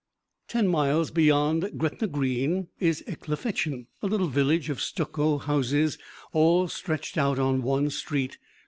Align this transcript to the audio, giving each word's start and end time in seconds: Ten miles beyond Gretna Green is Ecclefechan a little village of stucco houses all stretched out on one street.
Ten 0.47 0.67
miles 0.67 1.11
beyond 1.11 1.77
Gretna 1.77 2.07
Green 2.07 2.69
is 2.79 3.03
Ecclefechan 3.07 3.85
a 4.01 4.07
little 4.07 4.29
village 4.29 4.67
of 4.71 4.81
stucco 4.81 5.37
houses 5.37 5.99
all 6.33 6.67
stretched 6.67 7.19
out 7.19 7.37
on 7.37 7.61
one 7.61 7.91
street. 7.91 8.39